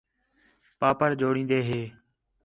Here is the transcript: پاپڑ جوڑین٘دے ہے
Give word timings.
پاپڑ 0.79 1.09
جوڑین٘دے 1.19 1.59
ہے 1.69 1.81